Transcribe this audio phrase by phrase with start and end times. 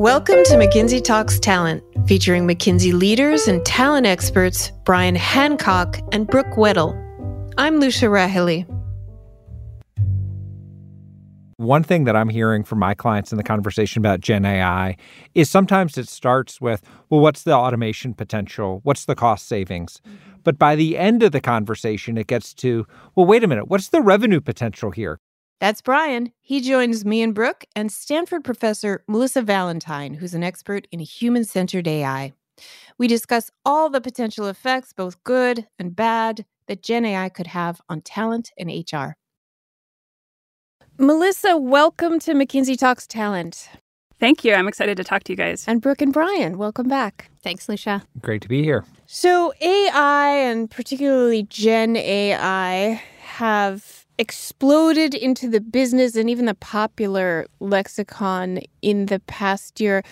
[0.00, 6.56] Welcome to McKinsey Talks Talent, featuring McKinsey leaders and talent experts Bryan Hancock and Brooke
[6.56, 6.96] Weddle.
[7.58, 8.64] I'm Lucia Rahilly.
[11.58, 14.96] One thing that I'm hearing from my clients in the conversation about Gen AI
[15.34, 16.80] is sometimes it starts with,
[17.10, 18.80] well, what's the automation potential?
[18.84, 20.00] What's the cost savings?
[20.08, 20.16] Mm-hmm.
[20.44, 22.86] But by the end of the conversation, it gets to,
[23.16, 25.20] well, wait a minute, what's the revenue potential here?
[25.60, 26.32] That's Bryan.
[26.40, 31.44] He joins me and Brooke and Stanford professor Melissa Valentine, who's an expert in human
[31.44, 32.32] centered AI.
[32.96, 37.82] We discuss all the potential effects, both good and bad, that Gen AI could have
[37.90, 39.16] on talent and HR.
[40.98, 43.68] Melissa, welcome to McKinsey Talks Talent.
[44.18, 44.54] Thank you.
[44.54, 45.66] I'm excited to talk to you guys.
[45.68, 47.30] And Brooke and Bryan, welcome back.
[47.42, 48.02] Thanks, Lucia.
[48.22, 48.86] Great to be here.
[49.04, 57.46] So, AI and particularly Gen AI have exploded into the business and even the popular
[57.58, 60.02] lexicon in the past year.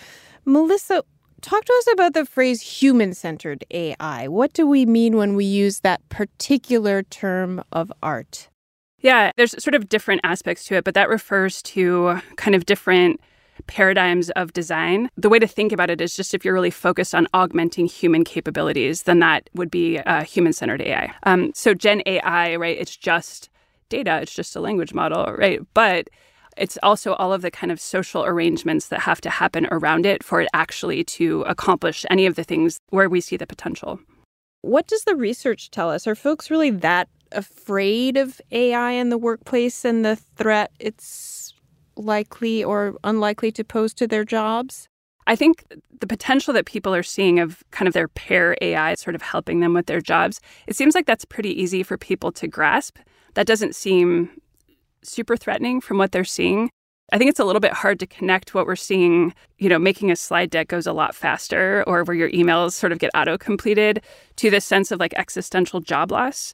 [0.45, 1.03] Melissa,
[1.41, 4.27] talk to us about the phrase human centered AI.
[4.27, 8.49] What do we mean when we use that particular term of art?
[8.99, 13.21] Yeah, there's sort of different aspects to it, but that refers to kind of different
[13.67, 15.09] paradigms of design.
[15.17, 18.23] The way to think about it is just if you're really focused on augmenting human
[18.23, 21.13] capabilities, then that would be uh, human centered AI.
[21.23, 23.49] Um, so, Gen AI, right, it's just
[23.89, 25.59] data, it's just a language model, right?
[25.73, 26.09] But
[26.57, 30.23] it's also all of the kind of social arrangements that have to happen around it
[30.23, 33.99] for it actually to accomplish any of the things where we see the potential.
[34.61, 36.05] What does the research tell us?
[36.05, 41.53] Are folks really that afraid of AI in the workplace and the threat it's
[41.95, 44.89] likely or unlikely to pose to their jobs?
[45.27, 45.63] I think
[45.99, 49.59] the potential that people are seeing of kind of their pair AI sort of helping
[49.59, 52.97] them with their jobs, it seems like that's pretty easy for people to grasp.
[53.35, 54.29] That doesn't seem
[55.03, 56.69] super threatening from what they're seeing.
[57.11, 60.11] I think it's a little bit hard to connect what we're seeing, you know, making
[60.11, 63.37] a slide deck goes a lot faster or where your emails sort of get auto
[63.37, 64.01] completed
[64.35, 66.53] to this sense of like existential job loss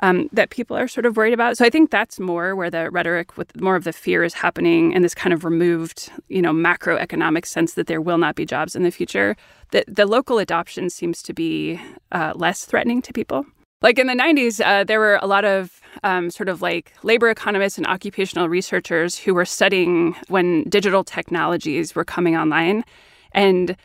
[0.00, 1.56] um, that people are sort of worried about.
[1.56, 4.92] So I think that's more where the rhetoric with more of the fear is happening
[4.92, 8.76] in this kind of removed, you know, macroeconomic sense that there will not be jobs
[8.76, 9.36] in the future.
[9.72, 11.80] The, the local adoption seems to be
[12.12, 13.46] uh, less threatening to people.
[13.82, 17.28] Like in the 90s, uh, there were a lot of um, sort of like labor
[17.30, 22.84] economists and occupational researchers who were studying when digital technologies were coming online.
[23.32, 23.76] And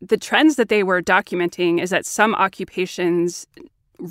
[0.00, 3.46] the trends that they were documenting is that some occupations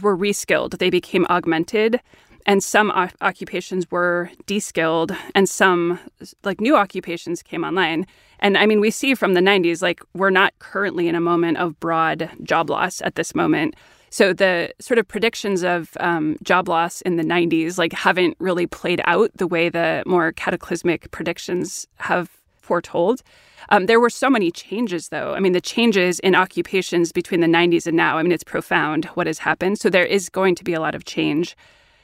[0.01, 1.99] were reskilled, they became augmented,
[2.45, 5.99] and some o- occupations were deskilled, and some
[6.43, 8.05] like new occupations came online.
[8.39, 11.57] And I mean, we see from the 90s, like, we're not currently in a moment
[11.57, 13.75] of broad job loss at this moment.
[14.09, 18.67] So the sort of predictions of um, job loss in the 90s, like, haven't really
[18.67, 22.29] played out the way the more cataclysmic predictions have
[22.61, 23.21] foretold.
[23.69, 25.33] Um, there were so many changes, though.
[25.33, 29.05] I mean, the changes in occupations between the 90s and now, I mean, it's profound
[29.05, 29.79] what has happened.
[29.79, 31.55] So there is going to be a lot of change.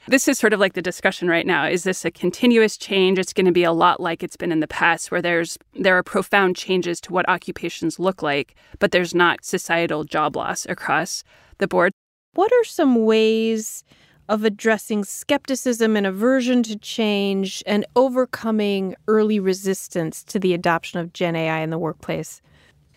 [0.08, 1.66] This is sort of like the discussion right now.
[1.66, 3.18] Is this a continuous change?
[3.18, 5.98] It's going to be a lot like it's been in the past, where there's there
[5.98, 11.24] are profound changes to what occupations look like, but there's not societal job loss across
[11.58, 11.92] the board.
[12.34, 13.84] What are some ways
[14.28, 21.12] of addressing skepticism and aversion to change and overcoming early resistance to the adoption of
[21.12, 22.42] Gen AI in the workplace?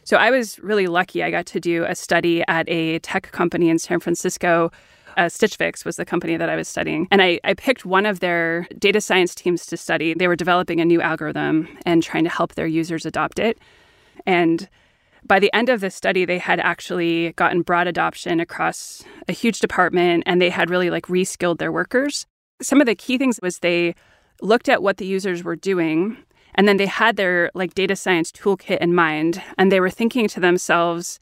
[0.04, 1.24] So I was really lucky.
[1.24, 4.72] I got to do a study at a tech company in San Francisco.
[5.18, 7.08] Uh, Stitch Fix was the company that I was studying.
[7.12, 10.14] And I, I picked one of their data science teams to study.
[10.14, 13.60] They were developing a new algorithm and trying to help their users adopt it.
[14.26, 14.68] And
[15.30, 19.60] by the end of the study, they had actually gotten broad adoption across a huge
[19.60, 22.26] department and they had really like reskilled their workers.
[22.62, 23.94] Some of the key things was they
[24.42, 26.18] looked at what the users were doing
[26.56, 30.28] and then they had their like data science toolkit in mind and they were thinking
[30.30, 31.20] to themselves,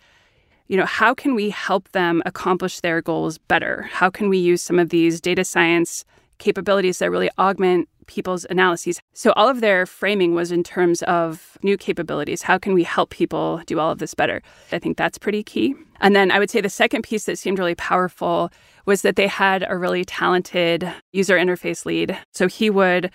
[0.68, 3.90] you know, how can we help them accomplish their goals better?
[3.92, 6.06] How can we use some of these data science
[6.38, 9.00] capabilities that really augment people's analyses.
[9.14, 12.42] So all of their framing was in terms of new capabilities.
[12.42, 14.42] How can we help people do all of this better?
[14.72, 15.76] I think that's pretty key.
[16.00, 18.52] And then I would say the second piece that seemed really powerful
[18.86, 22.18] was that they had a really talented user interface lead.
[22.34, 23.12] So he would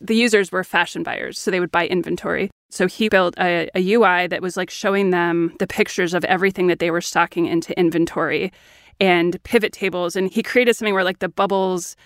[0.00, 2.50] the users were fashion buyers, so they would buy inventory.
[2.70, 6.66] So he built a, a, UI that was like showing them the pictures of everything
[6.68, 8.50] that they were stocking into inventory
[9.00, 10.16] and pivot tables.
[10.16, 11.96] And he created something where like the bubbles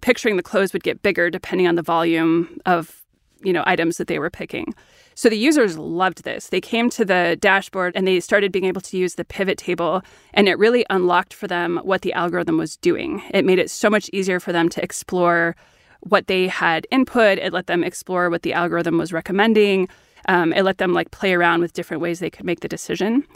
[0.00, 3.02] picturing the clothes would get bigger depending on the volume of
[3.42, 4.74] you know items that they were picking.
[5.14, 6.48] So the users loved this.
[6.48, 10.02] They came to the dashboard and they started being able to use the pivot table
[10.34, 13.22] and it really unlocked for them what the algorithm was doing.
[13.30, 15.56] It made it so much easier for them to explore
[16.00, 17.38] what they had input.
[17.38, 19.88] It let them explore what the algorithm was recommending.
[20.28, 23.26] Um, it let them like play around with different ways they could make the decision.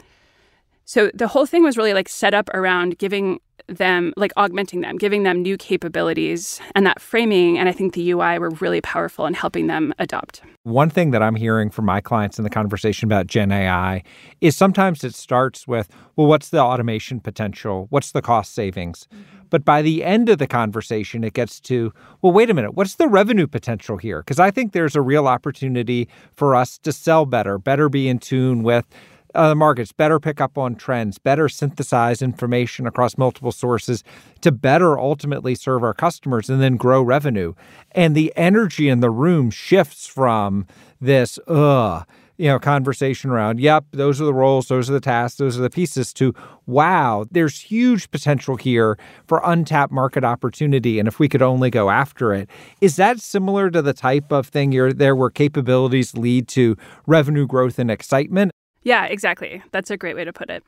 [0.85, 4.97] So the whole thing was really like set up around giving them, like augmenting them,
[4.97, 6.59] giving them new capabilities.
[6.75, 10.41] And that framing and I think the UI were really powerful in helping them adopt.
[10.63, 14.03] One thing that I'm hearing from my clients in the conversation about Gen AI
[14.41, 17.87] is sometimes it starts with, well, what's the automation potential?
[17.89, 19.07] What's the cost savings?
[19.13, 19.37] Mm-hmm.
[19.49, 22.95] But by the end of the conversation, it gets to, well, wait a minute, what's
[22.95, 24.21] the revenue potential here?
[24.21, 28.19] Because I think there's a real opportunity for us to sell better, better be in
[28.19, 28.87] tune with
[29.35, 34.03] uh, the markets, better pick up on trends, better synthesize information across multiple sources
[34.41, 37.53] to better ultimately serve our customers and then grow revenue.
[37.91, 40.65] And the energy in the room shifts from
[40.99, 42.05] this, ugh,
[42.37, 45.61] you know, conversation around, yep, those are the roles, those are the tasks, those are
[45.61, 46.33] the pieces to,
[46.65, 50.97] wow, there's huge potential here for untapped market opportunity.
[50.97, 52.49] And if we could only go after it,
[52.81, 56.75] is that similar to the type of thing you're there where capabilities lead to
[57.05, 58.51] revenue growth and excitement?
[58.83, 59.61] Yeah, exactly.
[59.71, 60.63] That's a great way to put it.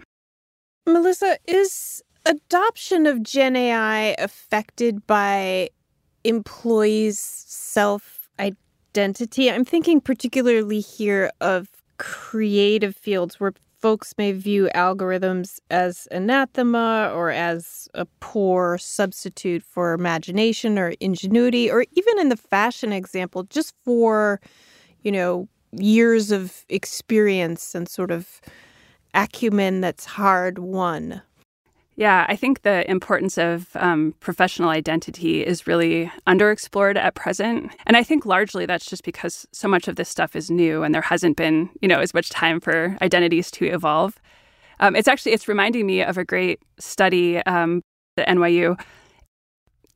[0.86, 5.70] Melissa, is adoption of Gen AI affected by
[6.24, 9.50] employees' self identity?
[9.50, 17.30] I'm thinking particularly here of creative fields where folks may view algorithms as anathema or
[17.32, 23.74] as a poor substitute for imagination or ingenuity, or even in the fashion example, just
[23.86, 24.42] for,
[25.04, 25.48] you know,
[25.78, 28.42] years of experience and sort of
[29.14, 31.22] acumen that's hard won.
[31.96, 37.96] Yeah, I think the importance of um, professional identity is really underexplored at present, and
[37.96, 41.04] I think largely that's just because so much of this stuff is new, and there
[41.04, 44.20] hasn't been, you know, as much time for identities to evolve.
[44.80, 47.84] Um, it's actually it's reminding me of a great study um,
[48.18, 48.80] at NYU.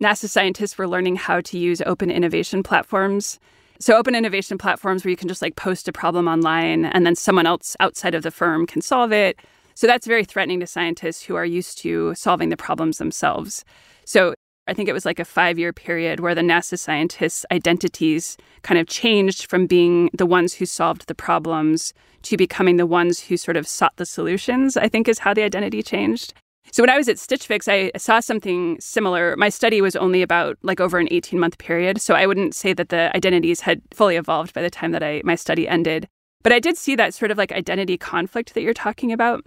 [0.02, 3.40] NASA scientists were learning how to use open innovation platforms
[3.80, 7.16] so open innovation platforms where you can just like post a problem online and then
[7.16, 9.40] someone else outside of the firm can solve it.
[9.76, 13.64] So that's very threatening to scientists who are used to solving the problems themselves.
[14.06, 14.34] So
[14.68, 18.80] I think it was like a five year period where the NASA scientists' identities kind
[18.80, 23.38] of changed from being the ones who solved the problems to becoming the ones who
[23.38, 26.34] sort of sought the solutions, I think is how the identity changed.
[26.72, 29.36] So when I was at Stitch Fix, I saw something similar.
[29.38, 32.02] My study was only about like over an 18 month period.
[32.02, 35.22] So I wouldn't say that the identities had fully evolved by the time that I
[35.24, 36.08] my study ended.
[36.44, 39.44] But I did see that sort of like identity conflict that you're talking about.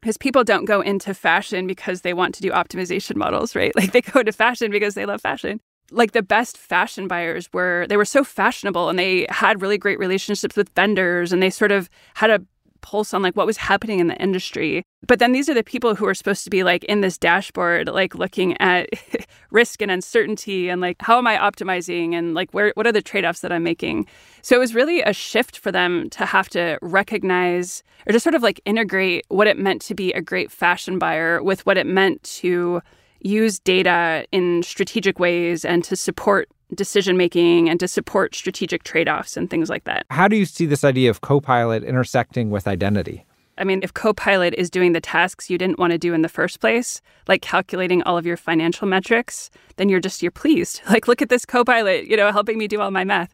[0.00, 3.72] Because people don't go into fashion because they want to do optimization models, right?
[3.76, 5.60] Like they go into fashion because they love fashion
[5.90, 9.98] like the best fashion buyers were they were so fashionable and they had really great
[9.98, 12.40] relationships with vendors and they sort of had a
[12.88, 14.82] pulse on like what was happening in the industry.
[15.06, 17.88] But then these are the people who are supposed to be like in this dashboard,
[17.88, 18.88] like looking at
[19.50, 23.02] risk and uncertainty and like how am I optimizing and like where what are the
[23.02, 24.06] trade-offs that I'm making.
[24.40, 28.34] So it was really a shift for them to have to recognize or just sort
[28.34, 31.86] of like integrate what it meant to be a great fashion buyer with what it
[31.86, 32.80] meant to
[33.20, 39.08] use data in strategic ways and to support decision making and to support strategic trade
[39.08, 40.04] offs and things like that.
[40.10, 43.24] How do you see this idea of Copilot intersecting with identity?
[43.58, 46.28] I mean, if Copilot is doing the tasks you didn't want to do in the
[46.28, 50.80] first place, like calculating all of your financial metrics, then you're just, you're pleased.
[50.98, 53.32] Like, look at this Copilot, you know, helping me do all my math.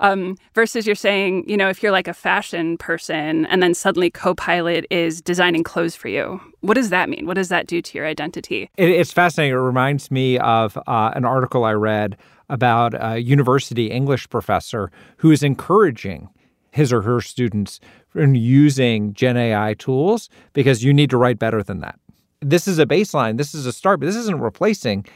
[0.00, 4.10] Um, versus you're saying, you know, if you're like a fashion person and then suddenly
[4.10, 7.26] Copilot is designing clothes for you, what does that mean?
[7.26, 8.70] What does that do to your identity?
[8.76, 9.54] It, it's fascinating.
[9.54, 15.30] It reminds me of uh, an article I read about a university English professor who
[15.30, 16.28] is encouraging
[16.70, 17.80] his or her students
[18.14, 21.98] in using Gen AI tools because you need to write better than that.
[22.40, 25.06] This is a baseline, this is a start, but this isn't replacing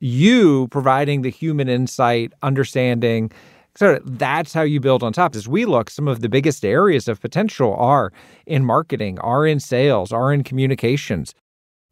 [0.00, 3.30] you providing the human insight, understanding.
[3.76, 5.36] So that's how you build on top.
[5.36, 8.12] As we look, some of the biggest areas of potential are
[8.46, 11.34] in marketing, are in sales, are in communications.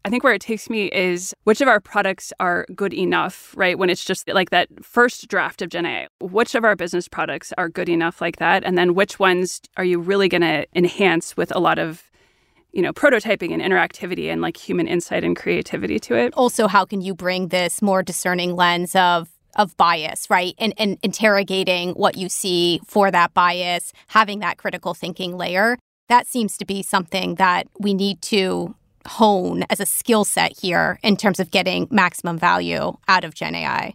[0.05, 3.78] I think where it takes me is which of our products are good enough, right?
[3.78, 7.52] When it's just like that first draft of Gen AI, which of our business products
[7.59, 8.64] are good enough like that?
[8.64, 12.05] And then which ones are you really going to enhance with a lot of
[12.73, 16.85] you know prototyping and interactivity and like human insight and creativity to it also how
[16.85, 20.55] can you bring this more discerning lens of of bias, right?
[20.59, 25.78] And, and interrogating what you see for that bias, having that critical thinking layer.
[26.09, 28.75] That seems to be something that we need to
[29.09, 33.55] hone as a skill set here in terms of getting maximum value out of Gen
[33.55, 33.95] AI.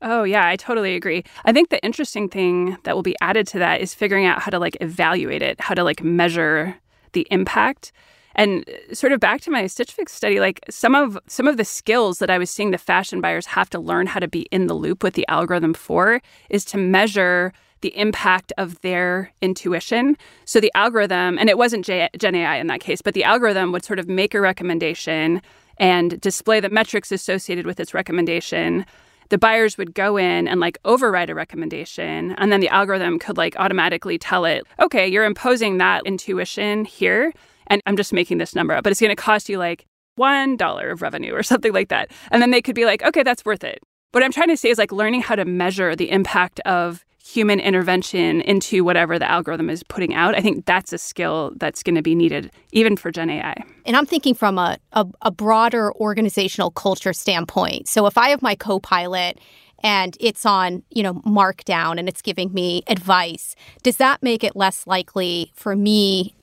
[0.00, 1.24] Oh, yeah, I totally agree.
[1.44, 4.50] I think the interesting thing that will be added to that is figuring out how
[4.50, 6.76] to like evaluate it, how to like measure
[7.12, 7.92] the impact.
[8.36, 11.56] And uh, sort of back to my Stitch Fix study, like some of some of
[11.56, 14.42] the skills that I was seeing the fashion buyers have to learn how to be
[14.52, 20.16] in the loop with the algorithm for is to measure the impact of their intuition.
[20.44, 23.84] So the algorithm, and it wasn't Gen AI in that case, but the algorithm would
[23.84, 25.42] sort of make a recommendation
[25.78, 28.84] and display the metrics associated with its recommendation.
[29.30, 33.36] The buyers would go in and like override a recommendation and then the algorithm could
[33.36, 37.34] like automatically tell it okay you're imposing that intuition here
[37.66, 39.84] and i'm just making this number up but it's going to cost you like
[40.18, 42.10] one dollar of revenue or something like that.
[42.30, 43.80] And then they could be like okay that's worth it.
[44.12, 47.60] What i'm trying to say is like learning how to measure the impact of human
[47.60, 50.34] intervention into whatever the algorithm is putting out.
[50.34, 53.54] I think that's a skill that's going to be needed even for Gen AI.
[53.84, 57.86] And I'm thinking from a, a, a broader organizational culture standpoint.
[57.86, 59.40] So if I have my co-pilot
[59.82, 64.56] and it's on, you know, markdown and it's giving me advice, does that make it
[64.56, 66.34] less likely for me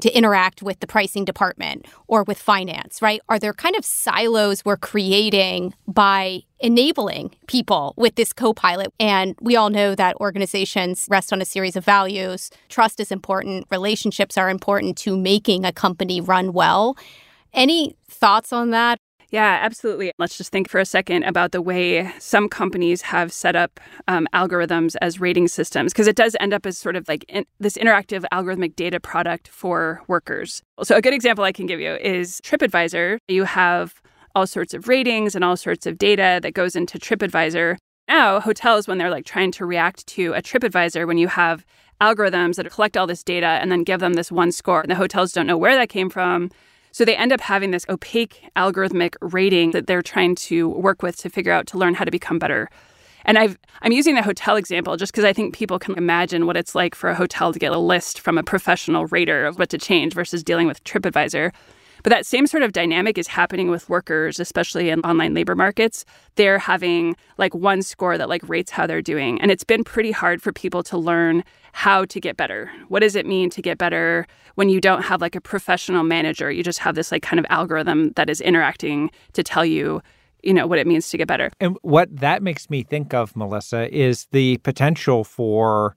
[0.00, 3.20] to interact with the pricing department or with finance, right?
[3.28, 8.92] Are there kind of silos we're creating by enabling people with this co pilot?
[9.00, 12.50] And we all know that organizations rest on a series of values.
[12.68, 16.96] Trust is important, relationships are important to making a company run well.
[17.52, 18.98] Any thoughts on that?
[19.36, 20.12] Yeah, absolutely.
[20.18, 23.78] Let's just think for a second about the way some companies have set up
[24.08, 27.44] um, algorithms as rating systems, because it does end up as sort of like in,
[27.60, 30.62] this interactive algorithmic data product for workers.
[30.82, 33.18] So, a good example I can give you is TripAdvisor.
[33.28, 34.00] You have
[34.34, 37.76] all sorts of ratings and all sorts of data that goes into TripAdvisor.
[38.08, 41.66] Now, hotels, when they're like trying to react to a TripAdvisor, when you have
[42.00, 44.94] algorithms that collect all this data and then give them this one score, and the
[44.94, 46.50] hotels don't know where that came from
[46.96, 51.18] so they end up having this opaque algorithmic rating that they're trying to work with
[51.18, 52.70] to figure out to learn how to become better.
[53.26, 56.56] And I've, I'm using the hotel example just because I think people can imagine what
[56.56, 59.68] it's like for a hotel to get a list from a professional rater of what
[59.68, 61.52] to change versus dealing with TripAdvisor.
[62.06, 66.04] But that same sort of dynamic is happening with workers, especially in online labor markets.
[66.36, 69.40] They're having like one score that like rates how they're doing.
[69.40, 72.70] And it's been pretty hard for people to learn how to get better.
[72.86, 76.48] What does it mean to get better when you don't have like a professional manager?
[76.48, 80.00] You just have this like kind of algorithm that is interacting to tell you
[80.44, 81.50] you know what it means to get better.
[81.58, 85.96] And what that makes me think of, Melissa, is the potential for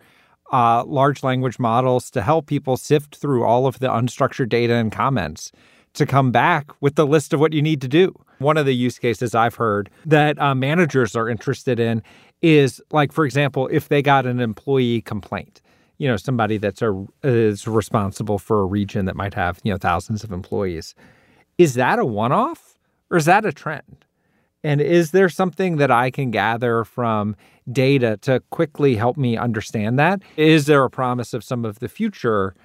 [0.51, 4.91] uh, large language models to help people sift through all of the unstructured data and
[4.91, 5.51] comments
[5.99, 8.13] to come back with the list of what you need to do.
[8.39, 12.01] One of the use cases I've heard that uh, managers are interested in
[12.41, 15.61] is like, for example, if they got an employee complaint,
[15.97, 19.77] you know, somebody that's a, is responsible for a region that might have, you know,
[19.77, 20.95] thousands of employees.
[21.57, 22.79] Is that a one off
[23.11, 24.05] or is that a trend?
[24.63, 27.35] And is there something that I can gather from
[27.71, 30.21] data to quickly help me understand that?
[30.37, 32.55] Is there a promise of some of the future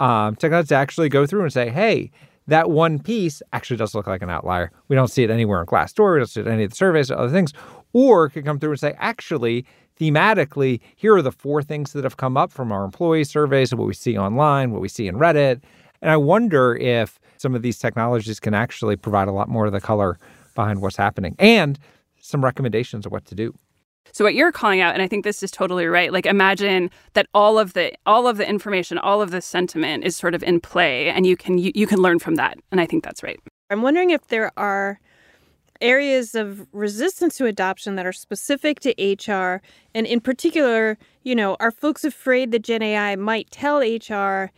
[0.00, 2.10] um, to actually go through and say, hey,
[2.46, 4.70] that one piece actually does look like an outlier.
[4.88, 6.14] We don't see it anywhere in Glassdoor.
[6.14, 7.52] We don't see it in any of the surveys or other things.
[7.92, 9.64] Or could come through and say, actually,
[9.98, 13.78] thematically, here are the four things that have come up from our employee surveys and
[13.78, 15.62] what we see online, what we see in Reddit.
[16.02, 19.72] And I wonder if some of these technologies can actually provide a lot more of
[19.72, 20.18] the color
[20.54, 21.78] behind what's happening and
[22.20, 23.54] some recommendations of what to do.
[24.12, 26.12] So what you're calling out, and I think this is totally right.
[26.12, 30.16] Like imagine that all of the all of the information, all of the sentiment is
[30.16, 32.58] sort of in play, and you can you, you can learn from that.
[32.70, 33.38] And I think that's right.
[33.70, 35.00] I'm wondering if there are
[35.80, 39.60] areas of resistance to adoption that are specific to HR,
[39.94, 44.50] and in particular, you know, are folks afraid that Gen AI might tell HR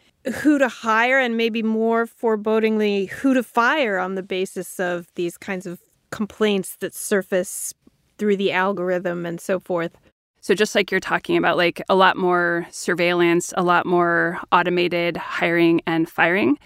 [0.42, 5.36] who to hire and maybe more forebodingly who to fire on the basis of these
[5.36, 7.72] kinds of complaints that surface
[8.18, 9.92] through the algorithm and so forth.
[10.40, 15.16] So just like you're talking about like a lot more surveillance, a lot more automated
[15.16, 16.58] hiring and firing.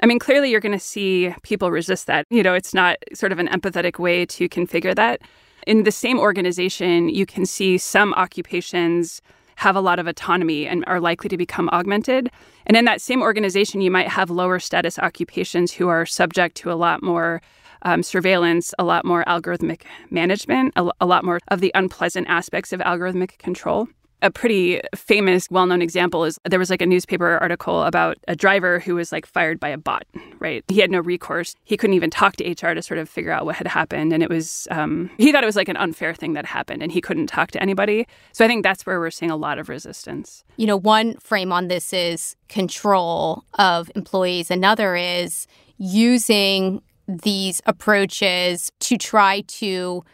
[0.00, 2.26] I mean, clearly you're going to see people resist that.
[2.30, 5.22] You know, it's not sort of an empathetic way to configure that.
[5.66, 9.22] In the same organization, you can see some occupations
[9.56, 12.28] have a lot of autonomy and are likely to become augmented.
[12.66, 16.72] And in that same organization, you might have lower status occupations who are subject to
[16.72, 17.40] a lot more
[17.84, 22.72] um, surveillance, a lot more algorithmic management, a, a lot more of the unpleasant aspects
[22.72, 23.88] of algorithmic control
[24.24, 28.34] a pretty famous, well known example is there was like a newspaper article about a
[28.34, 30.06] driver who was like fired by a bot,
[30.38, 30.64] right?
[30.68, 31.54] He had no recourse.
[31.64, 34.14] He couldn't even talk to HR to sort of figure out what had happened.
[34.14, 36.90] And it was, um, he thought it was like an unfair thing that happened and
[36.90, 38.06] he couldn't talk to anybody.
[38.32, 40.42] So I think that's where we're seeing a lot of resistance.
[40.56, 48.72] You know, one frame on this is control of employees, another is using these approaches
[48.80, 50.04] to try to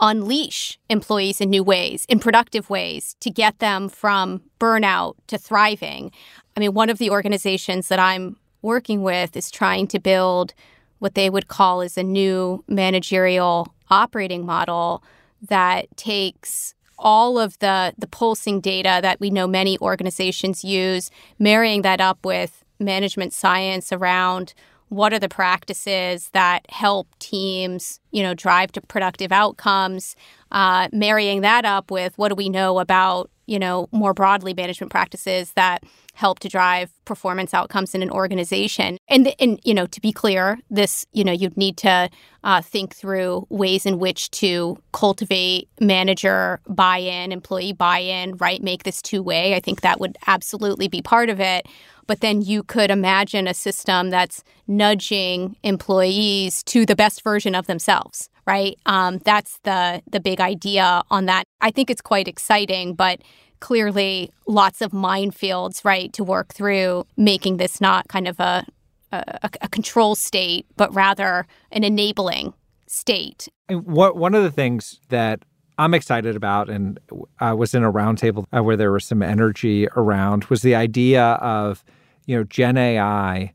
[0.00, 6.10] unleash employees in new ways, in productive ways, to get them from burnout to thriving.
[6.56, 10.54] I mean, one of the organizations that I'm working with is trying to build
[10.98, 15.02] what they would call is a new managerial operating model
[15.48, 21.82] that takes all of the the pulsing data that we know many organizations use, marrying
[21.82, 24.52] that up with management science around
[24.90, 30.14] what are the practices that help teams you know drive to productive outcomes?
[30.52, 34.90] Uh, marrying that up with what do we know about you know more broadly management
[34.90, 35.82] practices that
[36.20, 38.98] help to drive performance outcomes in an organization.
[39.08, 42.10] And and you know to be clear this you know you'd need to
[42.44, 48.62] uh, think through ways in which to cultivate manager buy-in employee buy-in right?
[48.62, 49.54] Make this two-way.
[49.54, 51.66] I think that would absolutely be part of it.
[52.06, 57.66] But then you could imagine a system that's nudging employees to the best version of
[57.66, 58.76] themselves right?
[58.86, 61.44] Um, that's the the big idea on that.
[61.60, 63.20] I think it's quite exciting but
[63.60, 68.64] clearly lots of minefields right to work through making this not kind of a
[69.12, 72.54] a, a control state but rather an enabling
[72.86, 75.44] state and what one of the things that
[75.78, 77.00] I'm excited about, and
[77.38, 81.22] I was in a roundtable uh, where there was some energy around, was the idea
[81.22, 81.82] of
[82.26, 83.52] you know, Gen AI,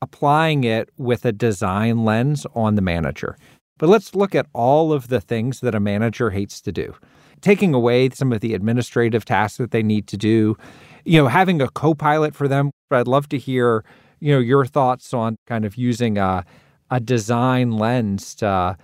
[0.00, 3.36] applying it with a design lens on the manager.
[3.76, 6.94] But let's look at all of the things that a manager hates to do.
[7.40, 10.56] Taking away some of the administrative tasks that they need to do,
[11.04, 12.70] you know, having a co-pilot for them.
[12.90, 13.84] But I'd love to hear,
[14.20, 16.44] you know, your thoughts on kind of using a
[16.90, 18.76] a design lens to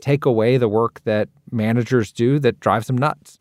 [0.00, 3.38] take away the work that managers do that drives them nuts.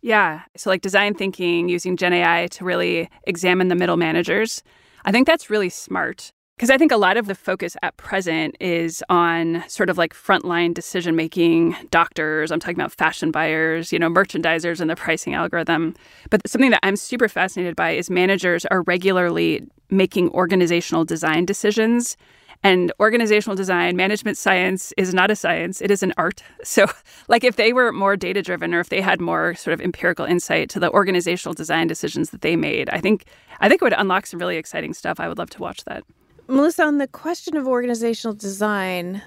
[0.00, 0.42] Yeah.
[0.56, 4.62] So, like design thinking using Gen AI to really examine the middle managers.
[5.04, 8.56] I think that's really smart because I think a lot of the focus at present
[8.58, 12.50] is on sort of like frontline decision making doctors.
[12.50, 15.94] I'm talking about fashion buyers, you know, merchandisers and the pricing algorithm.
[16.30, 22.16] But something that I'm super fascinated by is managers are regularly making organizational design decisions
[22.64, 26.42] and organizational design, management science is not a science, it is an art.
[26.64, 26.86] So,
[27.28, 30.24] like, if they were more data driven or if they had more sort of empirical
[30.24, 33.26] insight to the organizational design decisions that they made, I think,
[33.60, 35.20] I think it would unlock some really exciting stuff.
[35.20, 36.02] I would love to watch that.
[36.50, 39.20] Melissa, on the question of organizational design,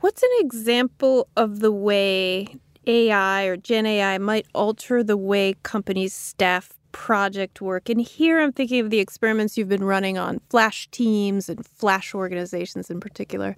[0.00, 2.54] what's an example of the way
[2.86, 7.88] AI or Gen AI might alter the way companies staff project work.
[7.88, 12.14] And here I'm thinking of the experiments you've been running on Flash teams and Flash
[12.14, 13.56] organizations in particular.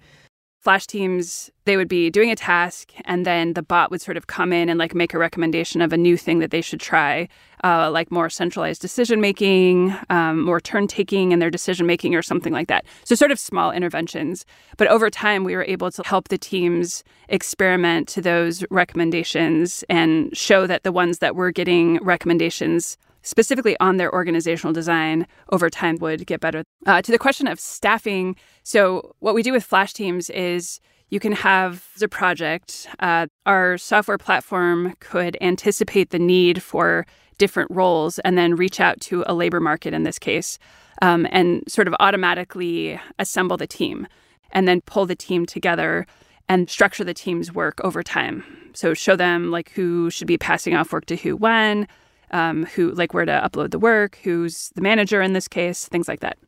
[0.69, 4.27] Flash teams, they would be doing a task, and then the bot would sort of
[4.27, 7.27] come in and like make a recommendation of a new thing that they should try,
[7.65, 12.21] uh, like more centralized decision making, um, more turn taking in their decision making, or
[12.21, 12.85] something like that.
[13.05, 14.45] So, sort of small interventions.
[14.77, 20.37] But over time, we were able to help the teams experiment to those recommendations and
[20.37, 25.97] show that the ones that were getting recommendations specifically on their organizational design over time
[25.97, 26.65] would get better.
[26.87, 31.21] Uh, to the question of staffing, so what we do with Flash teams is you
[31.21, 32.87] can have the project.
[33.01, 37.07] Uh, our software platform could anticipate the need for
[37.39, 40.59] different roles and then reach out to a labor market in this case
[41.03, 44.07] um, and sort of automatically assemble the team
[44.51, 46.07] and then pull the team together
[46.49, 48.43] and structure the team's work over time.
[48.75, 51.87] So show them like who should be passing off work to who when,
[52.31, 56.09] um, who like where to upload the work, who's the manager in this case, things
[56.09, 56.39] like that.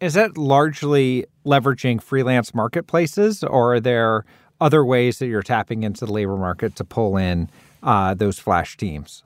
[0.00, 4.24] Is that largely leveraging freelance marketplaces, or are there
[4.60, 7.50] other ways that you're tapping into the labor market to pull in
[7.82, 9.22] uh, those flash teams?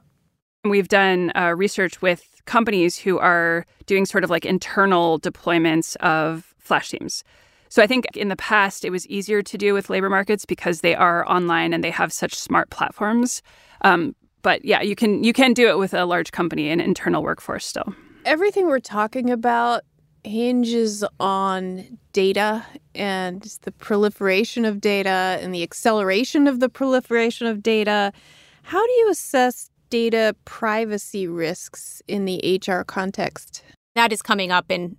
[0.64, 6.54] We've done uh, research with companies who are doing sort of like internal deployments of
[6.58, 7.22] flash teams.
[7.68, 10.80] So I think in the past it was easier to do with labor markets because
[10.80, 13.42] they are online and they have such smart platforms.
[13.82, 17.24] Um, but yeah, you can you can do it with a large company and internal
[17.24, 17.92] workforce still.
[18.24, 19.82] Everything we're talking about
[20.22, 27.62] hinges on data and the proliferation of data and the acceleration of the proliferation of
[27.62, 28.12] data.
[28.62, 33.62] How do you assess data privacy risks in the HR context?
[33.94, 34.96] That is coming up in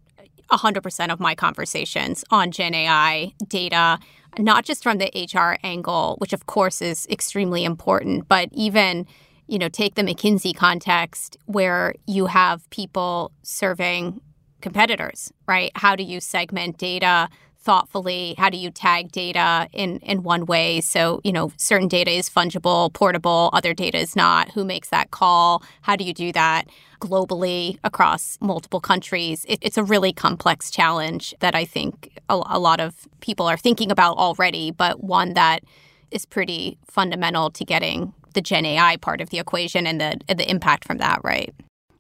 [0.51, 3.99] 100% of my conversations on Gen AI data,
[4.37, 9.07] not just from the HR angle, which of course is extremely important, but even
[9.47, 14.21] you know, take the McKinsey context where you have people serving
[14.61, 15.71] competitors, right?
[15.75, 17.29] How do you segment data
[17.59, 18.35] thoughtfully?
[18.37, 20.81] How do you tag data in, in one way?
[20.81, 24.51] So, you know, certain data is fungible, portable, other data is not.
[24.51, 25.63] Who makes that call?
[25.81, 26.67] How do you do that
[26.99, 29.45] globally across multiple countries?
[29.47, 33.57] It, it's a really complex challenge that I think a, a lot of people are
[33.57, 35.63] thinking about already, but one that
[36.11, 40.49] is pretty fundamental to getting the Gen AI part of the equation and the the
[40.49, 41.53] impact from that, right?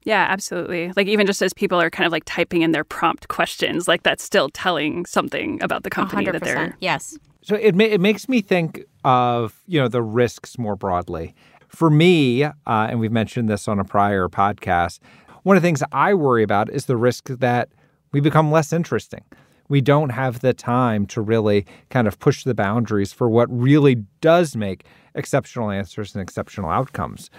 [0.03, 0.91] Yeah, absolutely.
[0.95, 4.03] Like even just as people are kind of like typing in their prompt questions, like
[4.03, 7.17] that's still telling something about the company 100%, that they're yes.
[7.41, 11.33] So it ma- it makes me think of you know the risks more broadly.
[11.67, 14.99] For me, uh, and we've mentioned this on a prior podcast,
[15.43, 17.69] one of the things I worry about is the risk that
[18.11, 19.23] we become less interesting.
[19.67, 23.95] We don't have the time to really kind of push the boundaries for what really
[24.21, 27.29] does make exceptional answers and exceptional outcomes.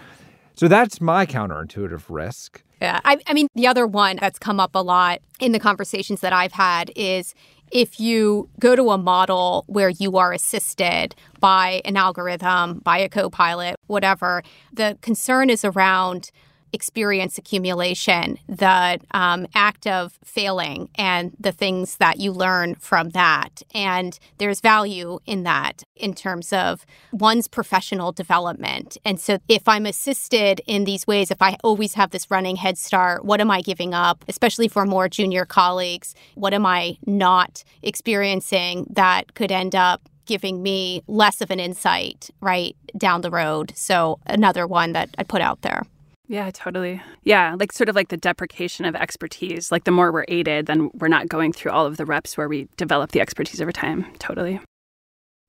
[0.55, 2.63] So that's my counterintuitive risk.
[2.81, 3.01] Yeah.
[3.05, 6.33] I, I mean, the other one that's come up a lot in the conversations that
[6.33, 7.35] I've had is
[7.73, 13.09] if you go to a model where you are assisted by an algorithm, by a
[13.09, 16.31] co pilot, whatever, the concern is around
[16.73, 23.63] experience accumulation, the um, act of failing, and the things that you learn from that.
[23.75, 28.99] And there's value in that in terms of one's professional development.
[29.05, 32.79] And so, if I'm assisted in these ways, if I always have this running head
[32.79, 36.15] start, what am I giving up, especially for more junior colleagues?
[36.35, 42.29] What am I not experiencing that could end up giving me less of an insight
[42.41, 43.73] right down the road.
[43.75, 45.85] So, another one that I put out there.
[46.29, 47.01] Yeah, totally.
[47.23, 49.71] Yeah, like sort of like the deprecation of expertise.
[49.71, 52.49] Like the more we're aided, then we're not going through all of the reps where
[52.49, 54.07] we develop the expertise over time.
[54.19, 54.61] Totally.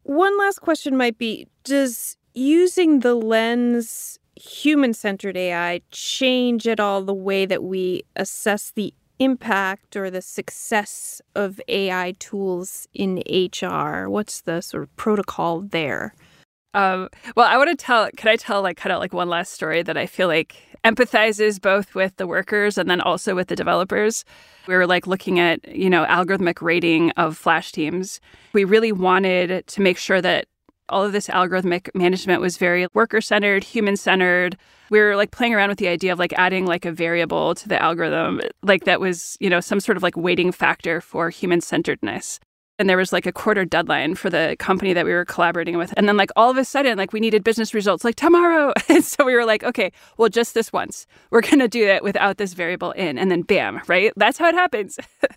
[0.04, 7.02] One last question might be Does using the lens human centered AI change at all
[7.02, 14.08] the way that we assess the impact or the success of AI tools in HR?
[14.08, 16.14] What's the sort of protocol there?
[16.74, 18.10] Um, well, I want to tell.
[18.18, 21.62] Could I tell like kind of like one last story that I feel like empathizes
[21.62, 24.24] both with the workers and then also with the developers.
[24.68, 28.22] We were like looking at, you know, algorithmic rating of Flash teams.
[28.54, 30.48] We really wanted to make sure that
[30.90, 34.58] all of this algorithmic management was very worker centered, human centered.
[34.90, 37.68] We were like playing around with the idea of like adding like a variable to
[37.68, 41.60] the algorithm, like that was, you know, some sort of like weighting factor for human
[41.60, 42.40] centeredness
[42.80, 45.94] and there was like a quarter deadline for the company that we were collaborating with.
[45.98, 48.74] And then like all of a sudden like we needed business results like tomorrow.
[48.90, 51.08] And so we were like okay well just this once.
[51.30, 53.18] We're going to do it without this variable in.
[53.18, 54.14] And then bam right?
[54.16, 54.98] That's how it happens.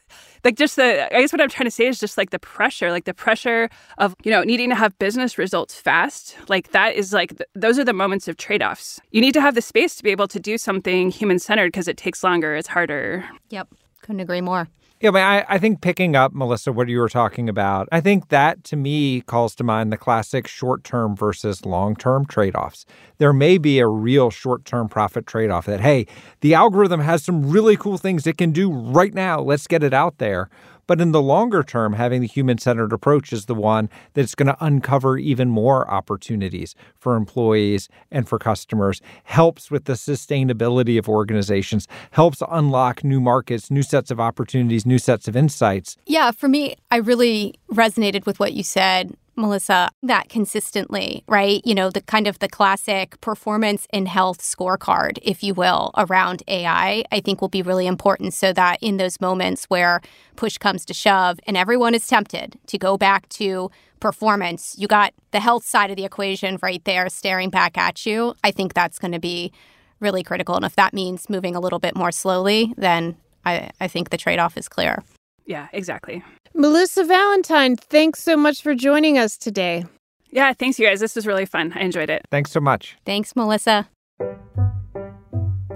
[0.42, 2.90] Like just the i guess what i'm trying to say is just like the pressure
[2.90, 7.12] like the pressure of you know needing to have business results fast like that is
[7.12, 9.00] like th- those are the moments of trade-offs.
[9.11, 11.98] You need to have the space to be able to do something human-centered because it
[11.98, 13.29] takes longer it's harder.
[13.50, 13.68] Yep.
[14.00, 14.66] Couldn't agree more
[15.00, 18.28] yeah, but I, I think picking up, Melissa, what you were talking about, I think
[18.28, 22.84] that to me calls to mind the classic short term versus long term trade offs.
[23.16, 26.06] There may be a real short term profit trade off that, hey,
[26.42, 29.40] the algorithm has some really cool things it can do right now.
[29.40, 30.50] Let's get it out there.
[30.90, 34.48] But in the longer term, having the human centered approach is the one that's going
[34.48, 41.09] to uncover even more opportunities for employees and for customers, helps with the sustainability of
[41.09, 45.96] organizations, helps unlock new markets, new sets of opportunities, new sets of insights.
[46.07, 51.61] Yeah, for me, I really resonated with what you said Melissa, that consistently, right?
[51.64, 56.42] You know, the kind of the classic performance in health scorecard, if you will, around
[56.48, 60.00] AI, I think will be really important so that in those moments where
[60.37, 65.12] push comes to shove and everyone is tempted to go back to performance, you got
[65.31, 68.35] the health side of the equation right there staring back at you.
[68.42, 69.53] I think that's going to be
[70.00, 70.57] really critical.
[70.57, 74.16] And if that means moving a little bit more slowly, then I, I think the
[74.16, 75.03] trade off is clear.
[75.46, 76.22] Yeah, exactly.
[76.55, 79.85] Melissa Valentine, thanks so much for joining us today.
[80.31, 81.00] Yeah, thanks, you guys.
[81.00, 81.72] This was really fun.
[81.74, 82.22] I enjoyed it.
[82.31, 82.96] Thanks so much.
[83.05, 83.88] Thanks, Melissa.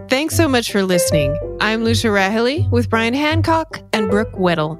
[0.08, 1.36] Thanks so much for listening.
[1.60, 4.78] I'm Lucia Rahilly with Bryan Hancock and Brooke Weddle.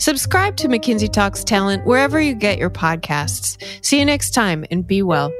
[0.00, 3.62] Subscribe to McKinsey Talks Talent wherever you get your podcasts.
[3.84, 5.30] See you next time and be well.